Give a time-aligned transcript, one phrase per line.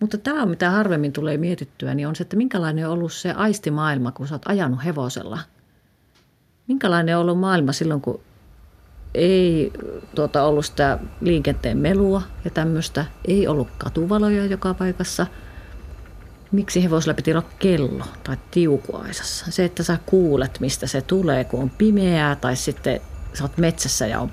[0.00, 4.12] Mutta tämä, mitä harvemmin tulee mietittyä, niin on se, että minkälainen on ollut se aistimaailma,
[4.12, 5.38] kun sä oot ajanut hevosella.
[6.66, 8.20] Minkälainen on ollut maailma silloin, kun
[9.14, 9.72] ei
[10.14, 13.04] tuota, ollut sitä liikenteen melua ja tämmöistä.
[13.24, 15.26] Ei ollut katuvaloja joka paikassa.
[16.52, 19.46] Miksi hevosella piti olla kello tai tiukuaisassa?
[19.50, 23.00] Se, että sä kuulet, mistä se tulee, kun on pimeää tai sitten
[23.34, 24.32] sä oot metsässä ja on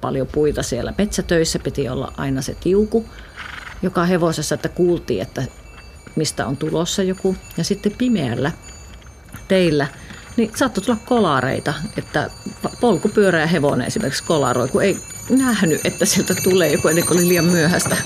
[0.00, 0.94] paljon puita siellä.
[0.98, 3.04] Metsätöissä piti olla aina se tiuku
[3.82, 5.42] joka hevosessa, että kuultiin, että
[6.16, 7.36] mistä on tulossa joku.
[7.56, 8.52] Ja sitten pimeällä
[9.48, 9.86] teillä,
[10.36, 12.30] niin saattoi tulla kolareita, että
[12.80, 14.98] polkupyörä ja hevonen esimerkiksi kolaroi, kun ei
[15.30, 17.96] nähnyt, että sieltä tulee joku ennen kuin oli liian myöhäistä.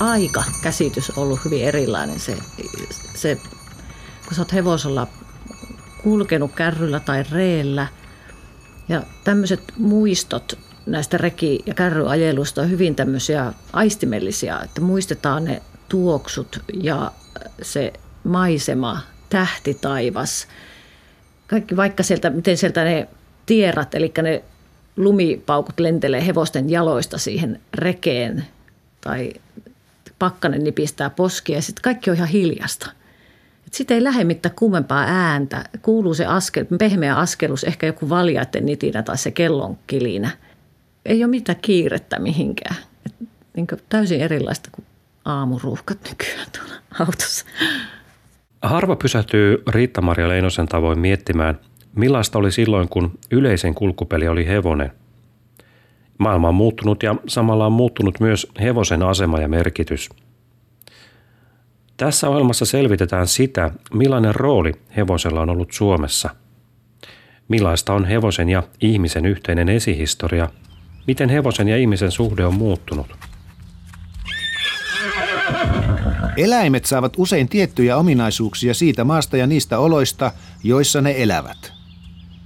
[0.00, 2.20] Aika käsitys ollut hyvin erilainen.
[2.20, 2.36] Se,
[3.14, 3.38] se,
[4.24, 5.06] kun sä oot hevosella
[6.02, 7.86] kulkenut kärryllä tai reellä–
[8.90, 16.58] ja tämmöiset muistot näistä reki- ja kärryajelusta on hyvin tämmöisiä aistimellisia, että muistetaan ne tuoksut
[16.74, 17.12] ja
[17.62, 17.92] se
[18.24, 20.48] maisema, tähtitaivas.
[21.46, 23.08] Kaikki vaikka sieltä, miten sieltä ne
[23.46, 24.44] tierat, eli ne
[24.96, 28.46] lumipaukut lentelee hevosten jaloista siihen rekeen
[29.00, 29.32] tai
[30.18, 32.90] pakkanen nipistää poskia ja sitten kaikki on ihan hiljasta.
[33.70, 35.64] Sitten ei lähde mitään kummempaa ääntä.
[35.82, 40.30] Kuuluu se askel, pehmeä askelus, ehkä joku valjaiden nitinä tai se kellon kilinä.
[41.06, 42.76] Ei ole mitään kiirettä mihinkään.
[43.06, 44.84] Et niin täysin erilaista kuin
[45.24, 47.44] aamuruuhkat nykyään tuolla autossa.
[48.62, 51.58] Harva pysähtyy Riitta-Maria Leinosen tavoin miettimään,
[51.96, 54.92] millaista oli silloin, kun yleisen kulkupeli oli hevonen.
[56.18, 60.08] Maailma on muuttunut ja samalla on muuttunut myös hevosen asema ja merkitys–
[62.00, 66.30] tässä ohjelmassa selvitetään sitä, millainen rooli hevosella on ollut Suomessa.
[67.48, 70.48] Millaista on hevosen ja ihmisen yhteinen esihistoria,
[71.06, 73.06] miten hevosen ja ihmisen suhde on muuttunut.
[76.36, 80.32] Eläimet saavat usein tiettyjä ominaisuuksia siitä maasta ja niistä oloista,
[80.64, 81.72] joissa ne elävät.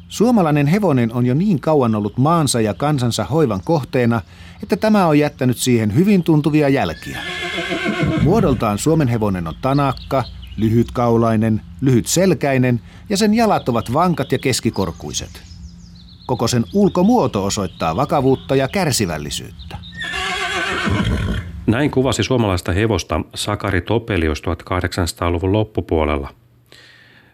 [0.09, 4.20] Suomalainen hevonen on jo niin kauan ollut maansa ja kansansa hoivan kohteena,
[4.62, 7.44] että tämä on jättänyt siihen hyvin tuntuvia jälkiä.
[8.24, 10.24] Muodoltaan Suomen hevonen on tanakka,
[10.56, 15.42] lyhytkaulainen, lyhytselkäinen ja sen jalat ovat vankat ja keskikorkuiset.
[16.26, 19.76] Koko sen ulkomuoto osoittaa vakavuutta ja kärsivällisyyttä.
[21.66, 26.30] Näin kuvasi suomalaista hevosta Sakari Topelius 1800-luvun loppupuolella.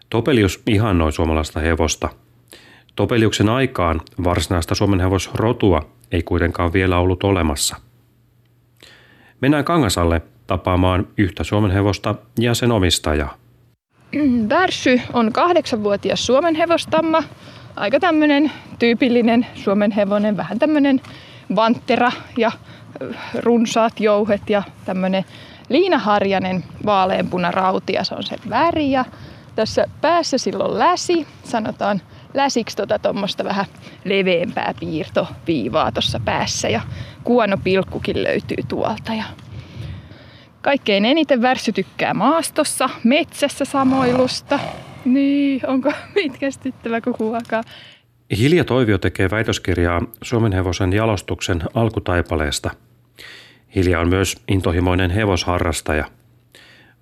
[0.09, 2.09] Topelius ihannoi suomalaista hevosta.
[2.95, 7.75] Topeliuksen aikaan varsinaista Suomen hevosrotua ei kuitenkaan vielä ollut olemassa.
[9.41, 13.35] Mennään Kangasalle tapaamaan yhtä Suomen hevosta ja sen omistajaa.
[14.49, 17.23] Värsy on kahdeksanvuotias Suomen hevostamma.
[17.75, 21.01] Aika tämmöinen tyypillinen Suomen hevonen, vähän tämmöinen
[21.55, 22.51] vanttera ja
[23.39, 25.25] runsaat jouhet ja tämmöinen
[25.69, 28.91] liinaharjanen vaaleanpuna rautia, se on se väri.
[28.91, 29.05] Ja
[29.55, 32.01] tässä päässä silloin läsi, sanotaan
[32.33, 33.65] läsiksi tota tuommoista vähän
[34.05, 36.81] leveämpää piirtoviivaa tuossa päässä ja
[37.23, 39.13] kuonopilkkukin löytyy tuolta.
[39.13, 39.23] Ja
[40.61, 44.59] Kaikkein eniten Värssy tykkää maastossa, metsässä samoilusta.
[45.05, 47.63] Niin, onko mitkästyttävä kuhuakaan?
[48.37, 52.69] Hilja Toivio tekee väitöskirjaa Suomen hevosen jalostuksen alkutaipaleesta.
[53.75, 56.05] Hilja on myös intohimoinen hevosharrastaja–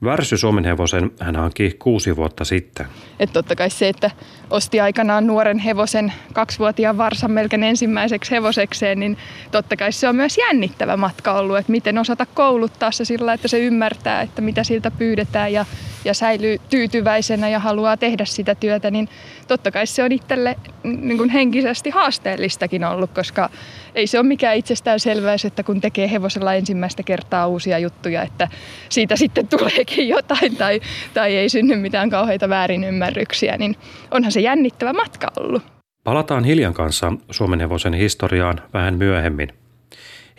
[0.03, 2.85] Värsy Suomen hevosen hän hankki kuusi vuotta sitten.
[3.19, 4.11] Et totta kai se, että
[4.49, 9.17] osti aikanaan nuoren hevosen kaksivuotiaan varsan melkein ensimmäiseksi hevosekseen, niin
[9.51, 13.47] totta kai se on myös jännittävä matka ollut, että miten osata kouluttaa se sillä, että
[13.47, 15.65] se ymmärtää, että mitä siltä pyydetään ja,
[16.05, 19.09] ja säilyy tyytyväisenä ja haluaa tehdä sitä työtä, niin
[19.47, 23.49] totta kai se on itselle niin kuin henkisesti haasteellistakin ollut, koska
[23.95, 28.47] ei se ole mikään itsestäänselväys, että kun tekee hevosella ensimmäistä kertaa uusia juttuja, että
[28.89, 30.81] siitä sitten tuleekin jotain tai,
[31.13, 33.75] tai ei synny mitään kauheita väärinymmärryksiä, niin
[34.11, 35.63] onhan se jännittävä matka ollut.
[36.03, 39.49] Palataan Hiljan kanssa Suomen hevosen historiaan vähän myöhemmin.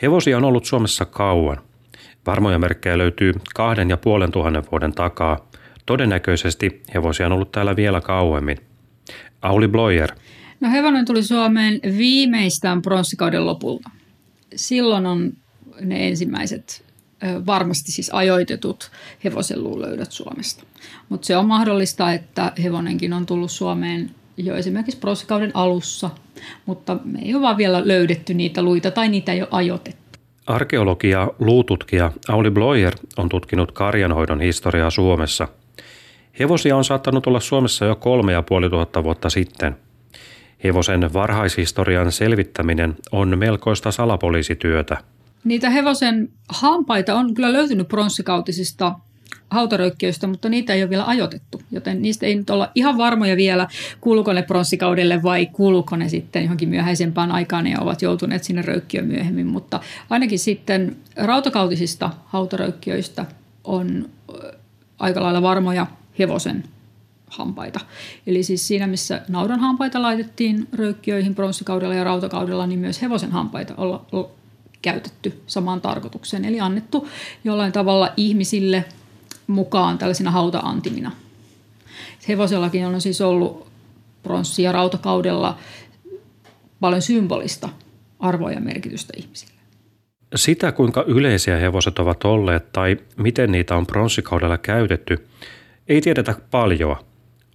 [0.03, 1.70] Hevosia on ollut Suomessa kauan.
[2.27, 5.49] Varmoja merkkejä löytyy kahden ja puolen tuhannen vuoden takaa.
[5.87, 8.59] Todennäköisesti hevosia on ollut täällä vielä kauemmin.
[9.43, 10.11] Auli Bloyer.
[10.61, 13.91] No hevonen tuli Suomeen viimeistään pronssikauden lopulta.
[14.57, 15.33] Silloin on
[15.81, 16.85] ne ensimmäiset
[17.47, 18.91] varmasti siis ajoitetut
[19.25, 20.65] hevosenluulöydöt Suomesta.
[21.09, 26.11] Mutta se on mahdollista, että hevonenkin on tullut Suomeen jo esimerkiksi pronssikauden alussa,
[26.67, 30.00] mutta me ei ole vaan vielä löydetty niitä luita tai niitä ei ole ajoitettu.
[30.51, 35.49] Arkeologi ja luututkija Auli Bloyer on tutkinut karjanhoidon historiaa Suomessa.
[36.39, 39.77] Hevosia on saattanut olla Suomessa jo kolme ja puoli tuhatta vuotta sitten–
[40.65, 44.97] Hevosen varhaishistorian selvittäminen on melkoista salapoliisityötä.
[45.45, 48.95] Niitä hevosen hampaita on kyllä löytynyt pronssikautisista
[49.51, 53.69] hautaröykkiöistä, mutta niitä ei ole vielä ajoitettu, joten niistä ei nyt olla ihan varmoja vielä,
[54.01, 59.07] kuuluuko ne pronssikaudelle vai kuuluuko ne sitten johonkin myöhäisempään aikaan ja ovat joutuneet sinne röykkiöön
[59.07, 59.81] myöhemmin, mutta
[60.11, 63.27] ainakin sitten rautakautisista hautaröykkiöistä
[63.65, 64.09] on
[64.99, 65.87] aika lailla varmoja
[66.19, 66.65] hevosen
[67.27, 67.81] hampaita.
[68.27, 73.75] Eli siis siinä, missä naudan hampaita laitettiin röykkiöihin pronssikaudella ja rautakaudella, niin myös hevosen hampaita
[73.77, 74.07] olla,
[74.83, 76.45] käytetty samaan tarkoitukseen.
[76.45, 77.09] Eli annettu
[77.45, 78.85] jollain tavalla ihmisille
[79.51, 81.13] mukaan tällaisina hauta-antimina.
[82.29, 83.67] Hevosellakin on siis ollut
[84.23, 85.59] pronssi- ja rautakaudella
[86.81, 87.69] paljon symbolista
[88.19, 89.61] arvoa ja merkitystä ihmisille.
[90.35, 95.27] Sitä, kuinka yleisiä hevoset ovat olleet tai miten niitä on pronssikaudella käytetty,
[95.89, 97.05] ei tiedetä paljoa.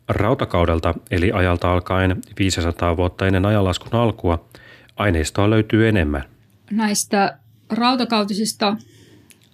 [0.10, 4.46] Rautakaudelta, eli ajalta alkaen 500 vuotta ennen ajanlaskun alkua,
[4.96, 6.24] aineistoa löytyy enemmän.
[6.72, 7.38] Näistä
[7.70, 8.78] rautakautisista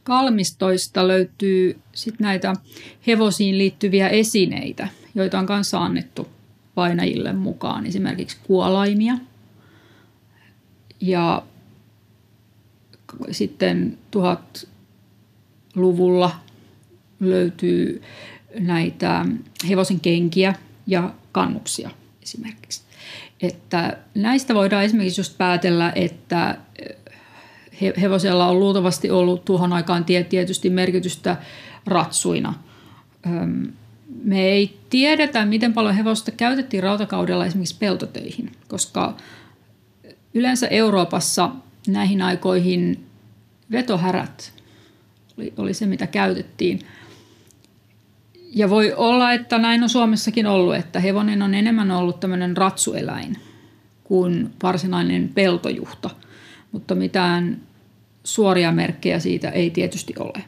[0.03, 2.53] kalmistoista löytyy sit näitä
[3.07, 6.27] hevosiin liittyviä esineitä, joita on kanssa annettu
[6.75, 9.13] painajille mukaan, esimerkiksi kuolaimia.
[11.01, 11.43] Ja
[13.31, 16.31] sitten 1000-luvulla
[17.19, 18.01] löytyy
[18.59, 19.25] näitä
[19.69, 20.55] hevosen kenkiä
[20.87, 21.89] ja kannuksia
[22.23, 22.81] esimerkiksi.
[23.41, 26.57] Että näistä voidaan esimerkiksi just päätellä, että
[28.01, 31.37] hevosella on luultavasti ollut tuohon aikaan tietysti merkitystä
[31.85, 32.53] ratsuina.
[34.23, 39.17] Me ei tiedetä, miten paljon hevosta käytettiin rautakaudella esimerkiksi peltotöihin, koska
[40.33, 41.49] yleensä Euroopassa
[41.87, 43.05] näihin aikoihin
[43.71, 44.53] vetohärät
[45.57, 46.79] oli, se, mitä käytettiin.
[48.55, 53.37] Ja voi olla, että näin on Suomessakin ollut, että hevonen on enemmän ollut tämmöinen ratsueläin
[54.03, 56.09] kuin varsinainen peltojuhta.
[56.71, 57.61] Mutta mitään
[58.23, 60.43] suoria merkkejä siitä ei tietysti ole.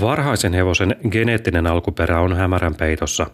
[0.00, 3.26] Varhaisen hevosen geneettinen alkuperä on hämärän peitossa.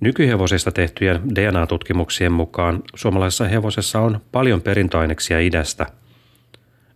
[0.00, 5.86] Nykyhevosista tehtyjen DNA-tutkimuksien mukaan suomalaisessa hevosessa on paljon perintoaineksia idästä.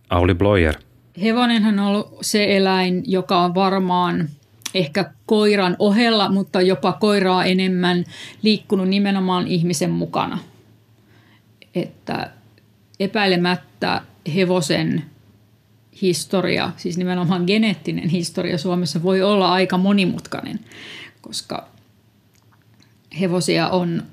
[0.09, 0.75] Auli Bloyer.
[1.23, 4.29] Hevonenhan on ollut se eläin, joka on varmaan
[4.73, 8.03] ehkä koiran ohella, mutta jopa koiraa enemmän
[8.41, 10.39] liikkunut nimenomaan ihmisen mukana.
[11.75, 12.31] Että
[12.99, 14.01] epäilemättä
[14.35, 15.03] hevosen
[16.01, 20.59] historia, siis nimenomaan geneettinen historia Suomessa voi olla aika monimutkainen,
[21.21, 21.67] koska
[23.19, 24.03] hevosia on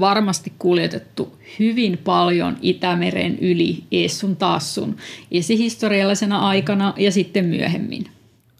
[0.00, 4.96] varmasti kuljetettu hyvin paljon Itämeren yli Eessun taassun
[5.30, 8.04] esihistoriallisena aikana ja sitten myöhemmin.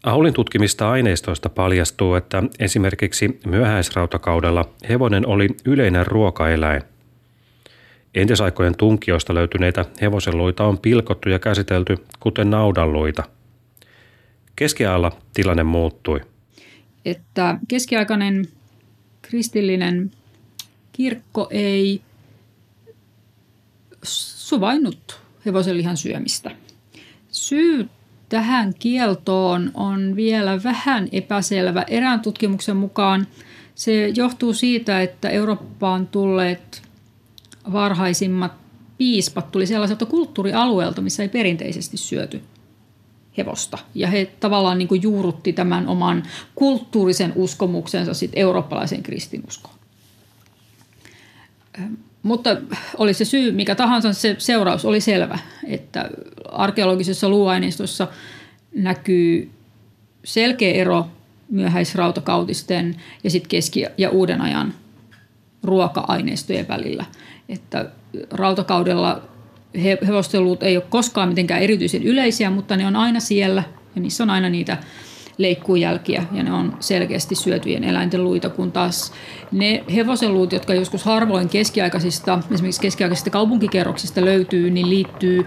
[0.02, 6.82] Aulin tutkimista aineistoista paljastuu, että esimerkiksi myöhäisrautakaudella hevonen oli yleinen ruokaeläin–
[8.14, 13.22] Entisaikojen tunkioista löytyneitä hevosenluita on pilkottu ja käsitelty, kuten naudanluita.
[14.56, 16.20] Keskiajalla tilanne muuttui.
[17.04, 18.48] Että keskiaikainen
[19.22, 20.10] kristillinen
[20.92, 22.00] kirkko ei
[24.02, 26.50] suvainnut hevosenlihan syömistä.
[27.30, 27.88] Syy
[28.28, 31.84] tähän kieltoon on vielä vähän epäselvä.
[31.88, 33.26] Erään tutkimuksen mukaan
[33.74, 36.89] se johtuu siitä, että Eurooppaan tulleet
[37.72, 38.52] varhaisimmat
[39.00, 42.42] piispat tuli sellaiselta kulttuurialueelta, missä ei perinteisesti syöty
[43.36, 43.78] hevosta.
[43.94, 46.22] Ja he tavallaan niin kuin juurutti tämän oman
[46.54, 49.74] kulttuurisen uskomuksensa sit eurooppalaiseen kristinuskoon.
[52.22, 52.56] Mutta
[52.98, 56.10] oli se syy mikä tahansa, se seuraus oli selvä, että
[56.48, 58.08] arkeologisessa luuaineistossa
[58.74, 59.50] näkyy
[60.24, 61.06] selkeä ero
[61.50, 64.74] myöhäisrautakautisten ja sitten keski- ja uuden ajan
[65.62, 67.04] ruoka-aineistojen välillä–
[67.50, 67.90] että
[68.30, 69.22] rautakaudella
[70.06, 73.62] hevostelut ei ole koskaan mitenkään erityisen yleisiä, mutta ne on aina siellä
[73.94, 74.76] ja niissä on aina niitä
[75.38, 79.12] leikkuujälkiä ja ne on selkeästi syötyjen eläinten luita, kun taas
[79.52, 85.46] ne hevosenluut, jotka joskus harvoin keskiaikaisista, esimerkiksi keskiaikaisista kaupunkikerroksista löytyy, niin liittyy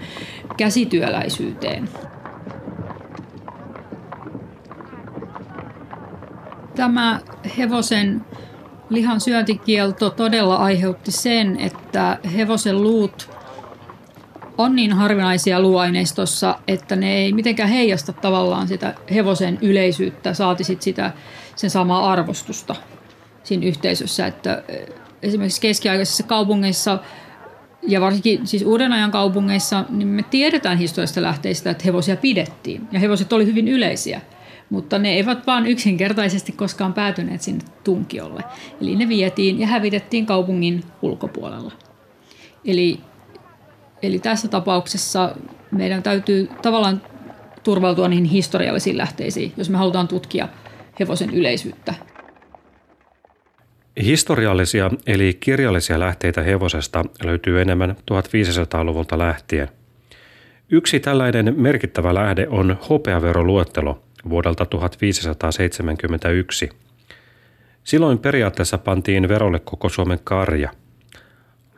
[0.56, 1.88] käsityöläisyyteen.
[6.76, 7.20] Tämä
[7.58, 8.24] hevosen
[8.90, 13.30] lihan syöntikielto todella aiheutti sen, että hevosen luut
[14.58, 20.82] on niin harvinaisia luuaineistossa, että ne ei mitenkään heijasta tavallaan sitä hevosen yleisyyttä, saati sit
[20.82, 21.12] sitä
[21.56, 22.76] sen samaa arvostusta
[23.42, 24.26] siinä yhteisössä.
[24.26, 24.86] Että eh,
[25.22, 26.98] esimerkiksi keskiaikaisissa kaupungeissa
[27.82, 33.00] ja varsinkin siis uuden ajan kaupungeissa, niin me tiedetään historiallisista lähteistä, että hevosia pidettiin ja
[33.00, 34.20] hevoset oli hyvin yleisiä–
[34.74, 38.42] mutta ne eivät vaan yksinkertaisesti koskaan päätyneet sinne tunkiolle.
[38.80, 41.72] Eli ne vietiin ja hävitettiin kaupungin ulkopuolella.
[42.64, 43.00] Eli,
[44.02, 45.36] eli tässä tapauksessa
[45.70, 47.02] meidän täytyy tavallaan
[47.62, 50.48] turvautua niihin historiallisiin lähteisiin, jos me halutaan tutkia
[51.00, 51.94] hevosen yleisyyttä.
[54.04, 59.68] Historiallisia eli kirjallisia lähteitä hevosesta löytyy enemmän 1500-luvulta lähtien.
[60.70, 66.68] Yksi tällainen merkittävä lähde on hopeaveroluettelo vuodelta 1571.
[67.84, 70.70] Silloin periaatteessa pantiin verolle koko Suomen karja.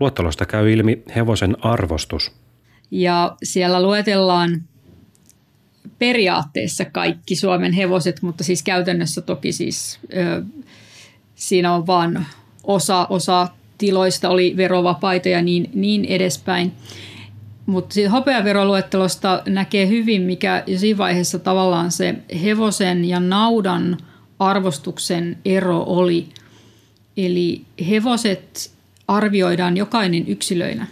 [0.00, 2.32] Luettelosta käy ilmi hevosen arvostus.
[2.90, 4.62] Ja siellä luetellaan
[5.98, 10.42] periaatteessa kaikki Suomen hevoset, mutta siis käytännössä toki siis ö,
[11.34, 12.26] siinä on vain
[12.64, 13.48] osa, osa
[13.78, 16.72] tiloista oli verovapaita ja niin, niin edespäin.
[17.66, 23.96] Mutta siitä hopeaveroluettelosta näkee hyvin, mikä jo siinä vaiheessa tavallaan se hevosen ja naudan
[24.38, 26.28] arvostuksen ero oli.
[27.16, 28.72] Eli hevoset
[29.08, 30.86] arvioidaan jokainen yksilöinä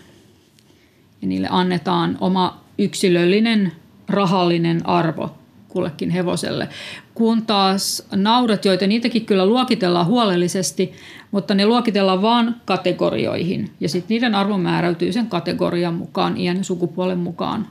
[1.23, 3.73] ja niille annetaan oma yksilöllinen
[4.09, 5.39] rahallinen arvo
[5.69, 6.69] kullekin hevoselle.
[7.15, 10.93] Kun taas naudat, joita niitäkin kyllä luokitellaan huolellisesti,
[11.31, 13.71] mutta ne luokitellaan vain kategorioihin.
[13.81, 17.67] Ja sitten niiden arvo määräytyy sen kategorian mukaan, iän ja sukupuolen mukaan,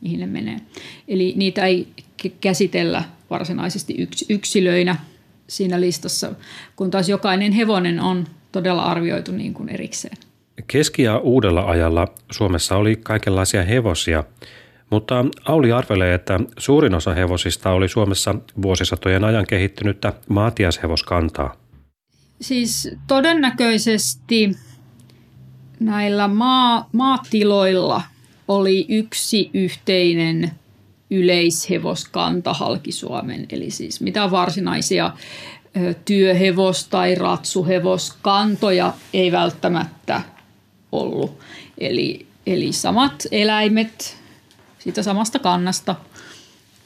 [0.00, 0.56] mihin ne menee.
[1.08, 1.88] Eli niitä ei
[2.40, 4.96] käsitellä varsinaisesti yksilöinä
[5.46, 6.32] siinä listassa,
[6.76, 10.16] kun taas jokainen hevonen on todella arvioitu niin kuin erikseen.
[10.66, 14.24] Keski- ja uudella ajalla Suomessa oli kaikenlaisia hevosia–
[14.90, 21.56] mutta Auli arvelee, että suurin osa hevosista oli Suomessa vuosisatojen ajan kehittynyttä maatiashevoskantaa.
[22.40, 24.56] Siis todennäköisesti
[25.80, 28.02] näillä maa, maatiloilla
[28.48, 30.50] oli yksi yhteinen
[31.10, 33.46] yleishevoskanta halki Suomen.
[33.50, 35.10] Eli siis mitä varsinaisia
[36.04, 40.22] työhevos- tai ratsuhevoskantoja ei välttämättä
[40.92, 41.38] ollut.
[41.78, 44.17] Eli, eli samat eläimet,
[44.88, 45.94] siitä samasta kannasta.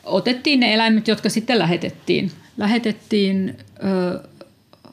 [0.05, 2.33] Otettiin ne eläimet, jotka sitten lähetettiin.
[2.57, 4.29] Lähetettiin ö,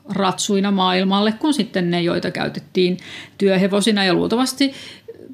[0.09, 2.97] ratsuina maailmalle, kun sitten ne, joita käytettiin
[3.37, 4.73] työhevosina ja luultavasti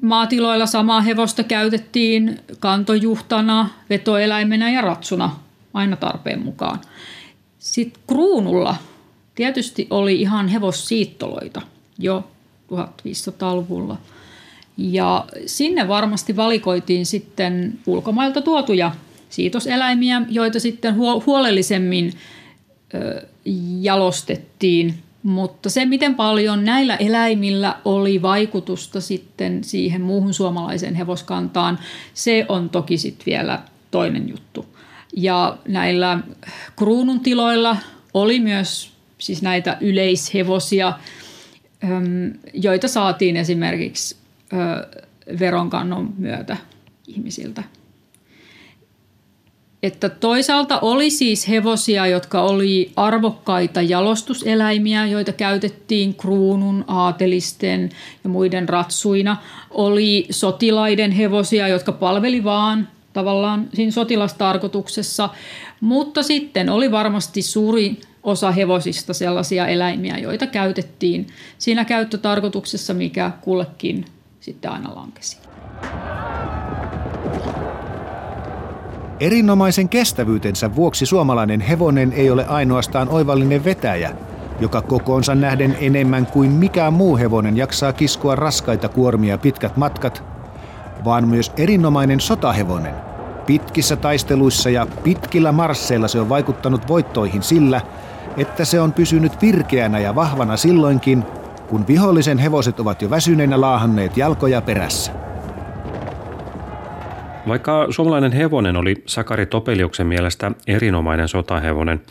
[0.02, 5.36] maatiloilla samaa hevosta käytettiin kantojuhtana, vetoeläimenä ja ratsuna
[5.74, 6.80] aina tarpeen mukaan.
[7.58, 8.76] Sitten kruunulla
[9.34, 11.62] tietysti oli ihan hevossiittoloita
[11.98, 12.28] jo
[12.72, 13.98] 1500-luvulla–
[14.76, 18.92] ja sinne varmasti valikoitiin sitten ulkomailta tuotuja
[19.28, 20.94] siitoseläimiä, joita sitten
[21.26, 22.12] huolellisemmin
[23.80, 24.94] jalostettiin.
[25.22, 31.78] Mutta se, miten paljon näillä eläimillä oli vaikutusta sitten siihen muuhun suomalaiseen hevoskantaan,
[32.14, 34.66] se on toki sitten vielä toinen juttu.
[35.16, 36.18] Ja näillä
[36.76, 37.76] kruunun tiloilla
[38.14, 40.92] oli myös siis näitä yleishevosia,
[42.54, 44.16] joita saatiin esimerkiksi
[45.40, 46.56] veronkannon myötä
[47.06, 47.62] ihmisiltä.
[49.82, 57.90] Että toisaalta oli siis hevosia, jotka oli arvokkaita jalostuseläimiä, joita käytettiin kruunun, aatelisten
[58.24, 59.36] ja muiden ratsuina.
[59.70, 65.28] Oli sotilaiden hevosia, jotka palveli vaan tavallaan siinä sotilastarkoituksessa.
[65.80, 71.26] Mutta sitten oli varmasti suuri osa hevosista sellaisia eläimiä, joita käytettiin
[71.58, 74.04] siinä käyttötarkoituksessa, mikä kullekin
[74.46, 75.38] sitten aina lankesi.
[79.20, 84.10] Erinomaisen kestävyytensä vuoksi suomalainen hevonen ei ole ainoastaan oivallinen vetäjä,
[84.60, 90.24] joka kokoonsa nähden enemmän kuin mikään muu hevonen jaksaa kiskoa raskaita kuormia pitkät matkat,
[91.04, 92.94] vaan myös erinomainen sotahevonen.
[93.46, 97.80] Pitkissä taisteluissa ja pitkillä marsseilla se on vaikuttanut voittoihin sillä,
[98.36, 101.24] että se on pysynyt virkeänä ja vahvana silloinkin,
[101.68, 105.12] kun vihollisen hevoset ovat jo väsyneinä laahanneet jalkoja perässä.
[107.48, 112.02] Vaikka suomalainen hevonen oli Sakari Topeliuksen mielestä erinomainen sotahevonen,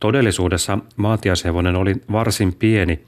[0.00, 3.04] todellisuudessa maatiashevonen oli varsin pieni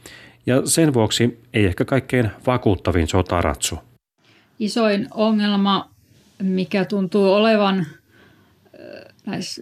[0.46, 3.78] ja sen vuoksi ei ehkä kaikkein vakuuttavin sotaratsu.
[4.58, 5.90] Isoin ongelma,
[6.42, 7.86] mikä tuntuu olevan,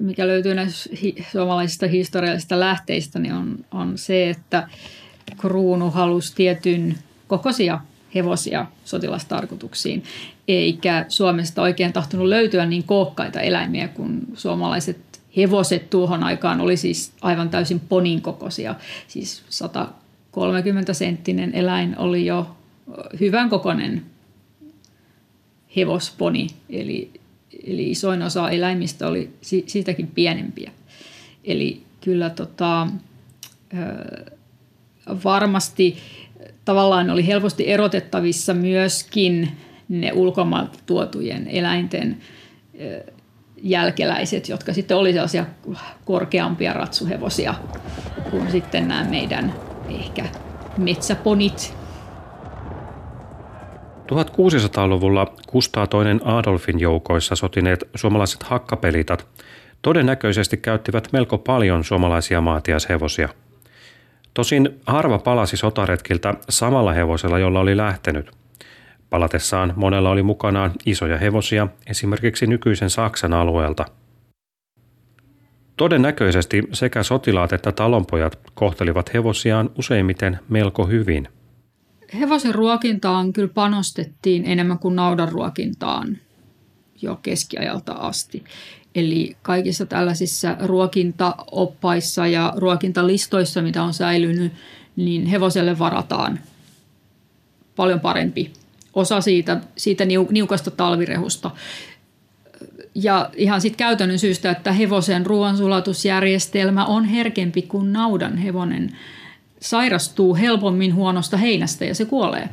[0.01, 0.91] mikä löytyy näistä
[1.31, 4.69] suomalaisista historiallisista lähteistä, niin on, on se, että
[5.37, 6.99] kruunu halusi tietyn
[7.29, 7.81] kokoisia
[8.15, 10.03] hevosia sotilastarkoituksiin,
[10.49, 14.99] eikä Suomesta oikein tahtonut löytyä niin kookkaita eläimiä kuin suomalaiset
[15.37, 18.75] hevoset tuohon aikaan oli siis aivan täysin ponin kokoisia.
[19.09, 22.57] Siis 130 senttinen eläin oli jo
[23.21, 24.07] hyvän kokoinen
[25.77, 27.11] hevosponi, eli,
[27.67, 29.31] eli isoin osa eläimistä oli
[29.67, 30.71] siitäkin pienempiä.
[31.45, 32.89] Eli kyllä tota,
[35.25, 35.97] varmasti
[36.65, 39.49] tavallaan oli helposti erotettavissa myöskin
[39.89, 42.19] ne ulkomailta tuotujen eläinten
[43.63, 45.47] jälkeläiset, jotka sitten oli sellaisia
[46.05, 47.55] korkeampia ratsuhevosia
[48.31, 49.55] kuin sitten nämä meidän
[49.89, 50.25] ehkä
[50.79, 51.75] metsäponit.
[54.13, 59.27] 1600-luvulla Kustaa toinen Adolfin joukoissa sotineet suomalaiset hakkapelitat
[59.83, 63.29] todennäköisesti käyttivät melko paljon suomalaisia maatiashevosia.
[64.35, 68.31] Tosin harva palasi sotaretkiltä samalla hevosella, jolla oli lähtenyt–
[69.13, 73.85] Palatessaan monella oli mukanaan isoja hevosia, esimerkiksi nykyisen Saksan alueelta.
[75.77, 81.29] Todennäköisesti sekä sotilaat että talonpojat kohtelivat hevosiaan useimmiten melko hyvin.
[82.21, 86.19] Hevosen ruokintaan kyllä panostettiin enemmän kuin naudan ruokintaan
[87.03, 88.45] jo keskiajalta asti.
[88.95, 94.53] Eli kaikissa tällaisissa ruokintaoppaissa ja ruokintalistoissa, mitä on säilynyt,
[94.97, 96.41] niin hevoselle varataan
[97.77, 98.53] paljon parempi
[98.95, 101.51] osa siitä, siitä niukasta talvirehusta.
[102.95, 108.97] Ja ihan sitten käytännön syystä, että hevosen ruoansulatusjärjestelmä on herkempi kuin naudan hevonen.
[109.61, 112.49] Sairastuu helpommin huonosta heinästä ja se kuolee.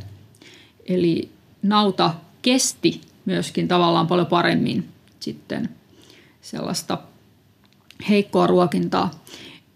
[0.85, 1.29] Eli
[1.63, 5.69] nauta kesti myöskin tavallaan paljon paremmin sitten
[6.41, 6.97] sellaista
[8.09, 9.11] heikkoa ruokintaa.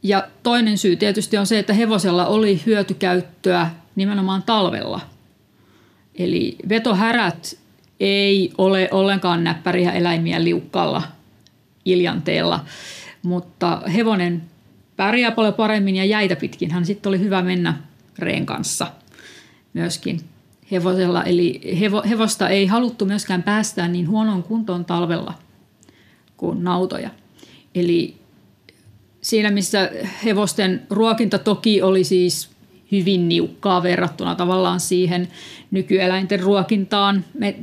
[0.03, 5.01] Ja toinen syy tietysti on se, että hevosella oli hyötykäyttöä nimenomaan talvella–
[6.15, 7.60] Eli vetohärät
[8.00, 11.03] ei ole ollenkaan näppäriä eläimiä liukkalla
[11.86, 12.65] iljanteella,
[13.24, 14.43] mutta hevonen
[14.96, 16.72] pärjää paljon paremmin ja jäitä pitkin.
[16.72, 17.77] Hän sitten oli hyvä mennä
[18.20, 18.88] reen kanssa
[19.74, 20.20] myöskin
[20.72, 21.24] hevosella.
[21.24, 25.34] Eli hevo, hevosta ei haluttu myöskään päästää niin huonoon kuntoon talvella
[26.44, 27.10] kuin nautoja.
[27.76, 28.16] Eli
[29.22, 29.92] siinä, missä
[30.26, 32.50] hevosten ruokinta toki oli siis
[32.92, 35.28] hyvin niukkaa verrattuna tavallaan siihen
[35.72, 37.26] nykyeläinten ruokintaan.
[37.40, 37.56] Me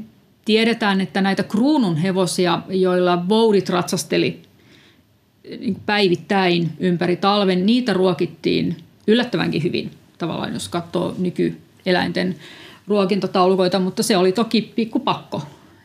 [0.45, 4.43] tiedetään, että näitä kruunun hevosia, joilla voudit ratsasteli
[5.61, 8.77] niin päivittäin ympäri talven, niitä ruokittiin
[9.07, 12.37] yllättävänkin hyvin tavallaan, jos katsoo nykyeläinten
[12.87, 15.43] ruokintataulukoita, mutta se oli toki pikkupakko,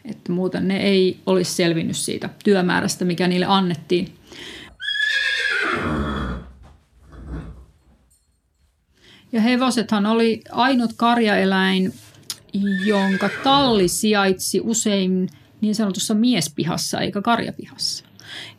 [0.09, 4.15] että muuten ne ei olisi selvinnyt siitä työmäärästä, mikä niille annettiin.
[9.31, 11.93] Ja hevosethan oli ainut karjaeläin,
[12.85, 15.29] jonka talli sijaitsi usein
[15.61, 18.05] niin sanotussa miespihassa eikä karjapihassa.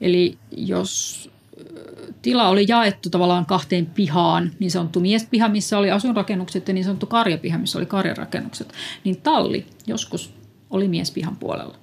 [0.01, 1.31] Eli jos
[2.23, 7.07] tila oli jaettu tavallaan kahteen pihaan, niin sanottu miespiha, missä oli asuinrakennukset ja niin sanottu
[7.07, 8.73] karjapiha, missä oli karjarakennukset,
[9.05, 10.33] niin talli joskus
[10.77, 11.77] oli miespihan puolella.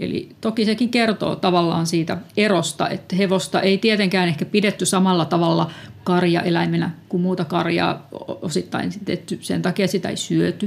[0.00, 5.70] Eli toki sekin kertoo tavallaan siitä erosta, että hevosta ei tietenkään ehkä pidetty samalla tavalla
[6.04, 8.08] karjaeläimenä kuin muuta karjaa
[8.42, 8.92] osittain
[9.40, 10.66] sen takia sitä ei syöty,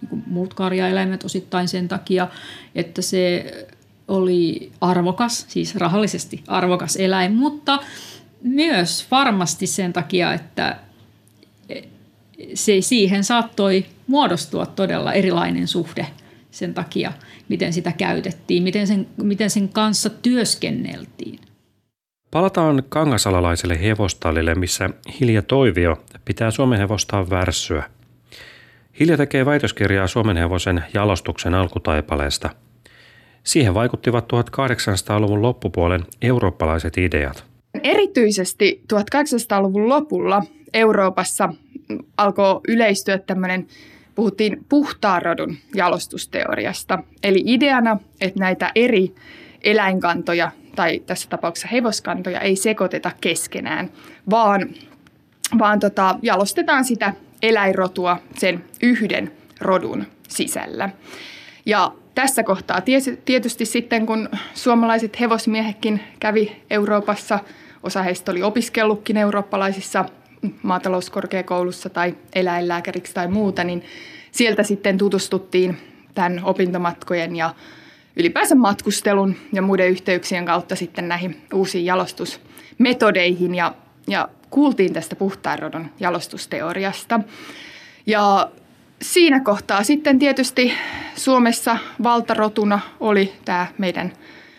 [0.00, 2.28] niin kuin muut karjaeläimet osittain sen takia,
[2.74, 3.52] että se
[4.08, 7.78] oli arvokas, siis rahallisesti arvokas eläin, mutta
[8.42, 10.78] myös varmasti sen takia, että
[12.54, 16.06] se, siihen saattoi muodostua todella erilainen suhde
[16.52, 17.12] sen takia,
[17.48, 21.38] miten sitä käytettiin, miten sen, miten sen kanssa työskenneltiin.
[22.30, 27.84] Palataan kangasalalaiselle hevostallille, missä Hilja Toivio pitää Suomen hevostaan värssyä.
[29.00, 32.50] Hilja tekee väitöskirjaa Suomen hevosen jalostuksen alkutaipaleesta.
[33.44, 37.44] Siihen vaikuttivat 1800-luvun loppupuolen eurooppalaiset ideat.
[37.82, 40.42] Erityisesti 1800-luvun lopulla
[40.74, 41.54] Euroopassa
[42.16, 43.66] alkoi yleistyä tämmöinen
[44.14, 46.98] puhuttiin puhtaarodun jalostusteoriasta.
[47.22, 49.14] Eli ideana, että näitä eri
[49.62, 53.90] eläinkantoja tai tässä tapauksessa hevoskantoja ei sekoiteta keskenään,
[54.30, 54.68] vaan,
[55.58, 60.90] vaan tota, jalostetaan sitä eläinrotua sen yhden rodun sisällä.
[61.66, 62.80] Ja tässä kohtaa
[63.24, 67.38] tietysti sitten, kun suomalaiset hevosmiehetkin kävi Euroopassa,
[67.82, 70.04] osa heistä oli opiskellutkin eurooppalaisissa
[70.62, 73.82] maatalouskorkeakoulussa tai eläinlääkäriksi tai muuta, niin
[74.32, 75.76] sieltä sitten tutustuttiin
[76.14, 77.54] tämän opintomatkojen ja
[78.16, 83.74] ylipäänsä matkustelun ja muiden yhteyksien kautta sitten näihin uusiin jalostusmetodeihin ja,
[84.06, 87.20] ja kuultiin tästä puhtaan jalostusteoriasta.
[88.06, 88.50] Ja
[89.02, 90.72] siinä kohtaa sitten tietysti
[91.16, 94.12] Suomessa valtarotuna oli tämä meidän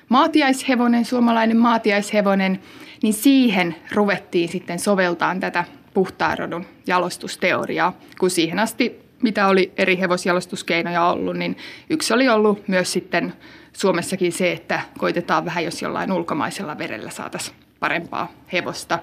[0.09, 2.59] maatiaishevonen, suomalainen maatiaishevonen,
[3.03, 6.37] niin siihen ruvettiin sitten soveltaan tätä puhtaan
[6.87, 11.57] jalostusteoriaa, kun siihen asti mitä oli eri hevosjalostuskeinoja ollut, niin
[11.89, 13.33] yksi oli ollut myös sitten
[13.73, 18.99] Suomessakin se, että koitetaan vähän, jos jollain ulkomaisella verellä saataisiin parempaa hevosta.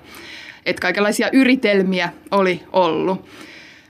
[0.67, 3.27] Että kaikenlaisia yritelmiä oli ollut.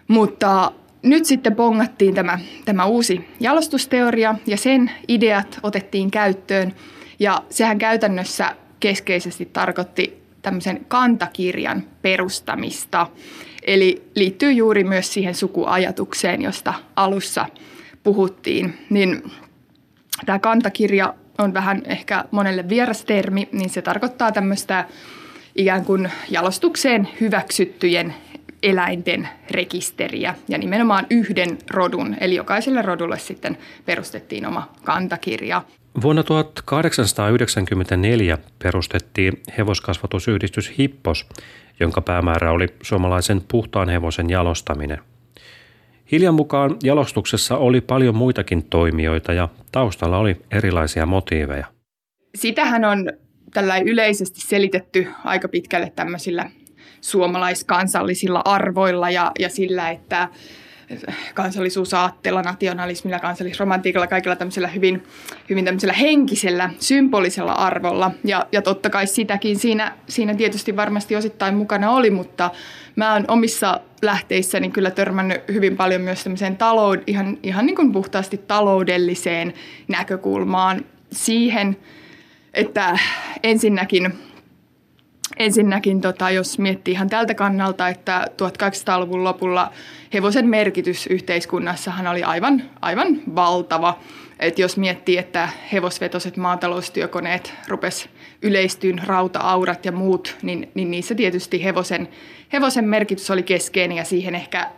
[0.09, 6.75] Mutta nyt sitten pongattiin tämä, tämä uusi jalostusteoria ja sen ideat otettiin käyttöön.
[7.19, 13.07] Ja sehän käytännössä keskeisesti tarkoitti tämmöisen kantakirjan perustamista.
[13.63, 17.47] Eli liittyy juuri myös siihen sukuajatukseen, josta alussa
[18.03, 18.79] puhuttiin.
[18.91, 19.31] Niin
[20.27, 24.85] tämä kantakirja on vähän ehkä monelle vieras termi, niin se tarkoittaa tämmöistä
[25.57, 28.15] ikään kuin jalostukseen hyväksyttyjen
[28.63, 35.63] eläinten rekisteriä ja nimenomaan yhden rodun, eli jokaiselle rodulle sitten perustettiin oma kantakirja.
[36.03, 41.27] Vuonna 1894 perustettiin hevoskasvatusyhdistys Hippos,
[41.81, 44.99] jonka päämäärä oli suomalaisen puhtaan hevosen jalostaminen.
[46.13, 51.67] Hiljan mukaan jalostuksessa oli paljon muitakin toimijoita ja taustalla oli erilaisia motiiveja.
[52.35, 53.13] Sitähän on
[53.55, 56.51] tällä yleisesti selitetty aika pitkälle tämmöisillä
[57.01, 60.29] suomalaiskansallisilla arvoilla ja, ja sillä, että
[61.35, 65.03] kansallisuusaatteella, nationalismilla, kansallisromantiikalla, kaikilla tämmöisellä hyvin,
[65.51, 68.11] hyvin tämmöisellä henkisellä, symbolisella arvolla.
[68.25, 72.51] Ja, ja totta kai sitäkin siinä, siinä tietysti varmasti osittain mukana oli, mutta
[72.97, 77.93] mä oon omissa lähteissäni kyllä törmännyt hyvin paljon myös tämmöiseen taloud, ihan, ihan niin kuin
[77.93, 79.55] puhtaasti taloudelliseen
[79.89, 81.77] näkökulmaan siihen,
[82.55, 82.99] että
[83.43, 84.13] ensinnäkin–
[85.41, 89.73] Ensinnäkin, tota, jos miettii ihan tältä kannalta, että 1800-luvun lopulla
[90.13, 93.99] hevosen merkitys yhteiskunnassahan oli aivan, aivan valtava.
[94.39, 98.09] Et jos miettii, että hevosvetoset maataloustyökoneet rupes
[98.43, 102.09] yleistyyn rauta-aurat ja muut, niin, niin niissä tietysti hevosen,
[102.53, 104.71] hevosen merkitys oli keskeinen ja siihen ehkä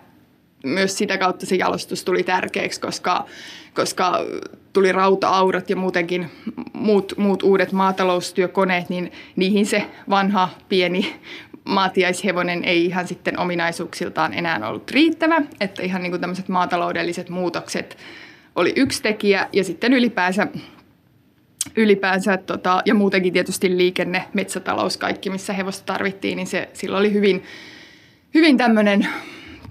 [0.64, 3.26] myös sitä kautta se jalostus tuli tärkeäksi, koska,
[3.74, 4.24] koska
[4.72, 6.30] tuli rauta-aurat ja muutenkin
[6.72, 11.14] muut, muut uudet maataloustyökoneet, niin niihin se vanha pieni
[11.72, 17.96] maatiaishevonen ei ihan sitten ominaisuuksiltaan enää ollut riittävä, että ihan niin kuin tämmöiset maataloudelliset muutokset
[18.56, 20.46] oli yksi tekijä ja sitten ylipäänsä
[21.76, 27.12] ylipäänsä tota, ja muutenkin tietysti liikenne, metsätalous, kaikki missä hevosta tarvittiin, niin se silloin oli
[27.12, 27.42] hyvin,
[28.34, 29.08] hyvin tämmöinen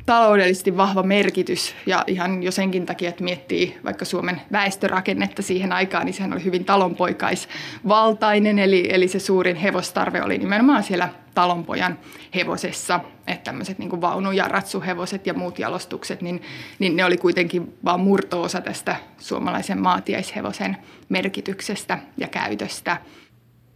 [0.06, 1.76] taloudellisesti vahva merkitys.
[1.86, 6.44] Ja ihan jo senkin takia, että miettii vaikka Suomen väestörakennetta siihen aikaan, niin sehän oli
[6.44, 12.00] hyvin talonpoikaisvaltainen, eli, eli se suurin hevostarve oli nimenomaan siellä talonpojan
[12.36, 16.42] hevosessa, että tämmöiset niin vaunu- ja ratsuhevoset ja muut jalostukset, niin,
[16.80, 20.78] niin ne oli kuitenkin vain murto-osa tästä suomalaisen maatiaishevosen
[21.10, 22.98] merkityksestä ja käytöstä.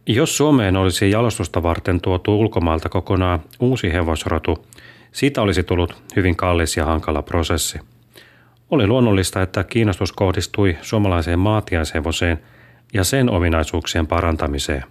[0.06, 4.66] Jos Suomeen olisi jalostusta varten tuotu ulkomailta kokonaan uusi hevosrotu,
[5.16, 7.78] siitä olisi tullut hyvin kallis ja hankala prosessi.
[8.70, 12.38] Oli luonnollista, että kiinnostus kohdistui suomalaiseen maatiaishevoseen
[12.92, 14.84] ja sen ominaisuuksien parantamiseen.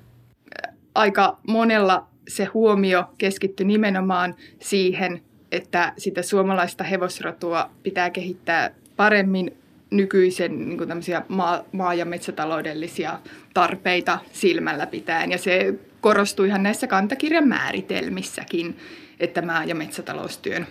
[0.95, 9.57] Aika monella se huomio keskittyi nimenomaan siihen, että sitä suomalaista hevosrotua pitää kehittää paremmin
[9.91, 10.89] nykyisen niin kuin
[11.27, 13.19] maa, maa- ja metsätaloudellisia
[13.53, 15.31] tarpeita silmällä pitäen.
[15.31, 18.77] Ja se korostui ihan näissä kantakirjan määritelmissäkin
[19.19, 20.67] että maa- ja metsätaloustyön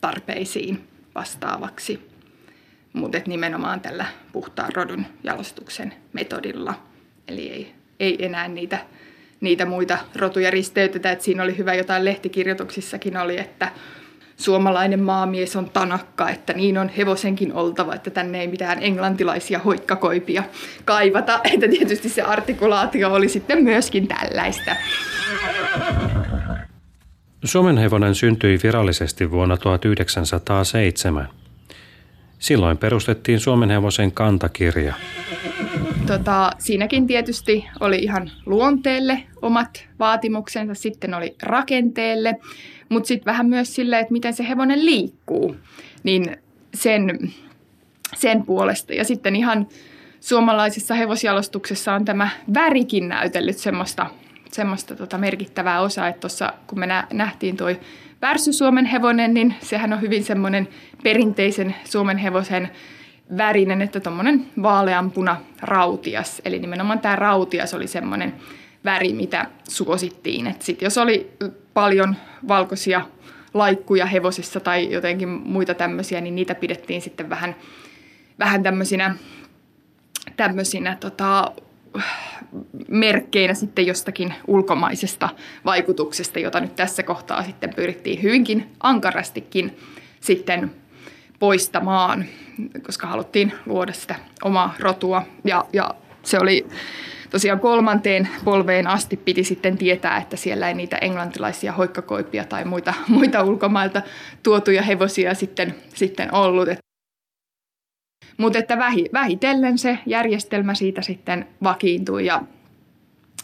[0.00, 2.08] tarpeisiin vastaavaksi.
[2.92, 6.74] Mutta nimenomaan tällä puhtaan rodun jalostuksen metodilla.
[7.28, 8.78] Eli ei, ei enää niitä,
[9.40, 11.12] niitä muita rotuja risteytetä.
[11.12, 13.72] Et siinä oli hyvä jotain lehtikirjoituksissakin oli, että
[14.36, 20.42] suomalainen maamies on tanakka, että niin on hevosenkin oltava, että tänne ei mitään englantilaisia hoikkakoipia
[20.84, 21.40] kaivata.
[21.54, 24.76] Että tietysti se artikulaatio oli sitten myöskin tällaista.
[27.44, 31.28] Suomen hevonen syntyi virallisesti vuonna 1907.
[32.38, 34.94] Silloin perustettiin Suomen hevosen kantakirja.
[36.06, 42.36] Tota, siinäkin tietysti oli ihan luonteelle omat vaatimuksensa, sitten oli rakenteelle,
[42.88, 45.56] mutta sitten vähän myös sille, että miten se hevonen liikkuu,
[46.02, 46.36] niin
[46.74, 47.32] sen,
[48.16, 48.94] sen puolesta.
[48.94, 49.66] Ja sitten ihan
[50.20, 54.06] suomalaisessa hevosjalostuksessa on tämä värikin näytellyt semmoista
[54.52, 57.80] semmoista tota merkittävää osaa, että tuossa kun me nähtiin toi
[58.22, 60.68] Värsy Suomen hevonen, niin sehän on hyvin semmoinen
[61.02, 62.70] perinteisen Suomen hevosen
[63.36, 66.42] värinen, että tuommoinen vaaleanpuna rautias.
[66.44, 68.34] Eli nimenomaan tämä rautias oli semmoinen
[68.84, 70.46] väri, mitä suosittiin.
[70.46, 71.30] Että sit jos oli
[71.74, 72.16] paljon
[72.48, 73.06] valkoisia
[73.54, 77.56] laikkuja hevosissa tai jotenkin muita tämmöisiä, niin niitä pidettiin sitten vähän,
[78.38, 79.14] vähän tämmöisinä,
[80.36, 81.52] tämmöisinä tota,
[82.88, 85.28] merkkeinä sitten jostakin ulkomaisesta
[85.64, 89.78] vaikutuksesta, jota nyt tässä kohtaa sitten pyrittiin hyvinkin ankarastikin
[90.20, 90.70] sitten
[91.38, 92.24] poistamaan,
[92.82, 95.22] koska haluttiin luoda sitä omaa rotua.
[95.44, 95.90] Ja, ja
[96.22, 96.66] se oli
[97.30, 102.94] tosiaan kolmanteen polveen asti piti sitten tietää, että siellä ei niitä englantilaisia hoikkakoipia tai muita,
[103.08, 104.02] muita ulkomailta
[104.42, 106.68] tuotuja hevosia sitten, sitten ollut.
[108.38, 108.78] Mutta että
[109.12, 112.42] vähitellen se järjestelmä siitä sitten vakiintui ja,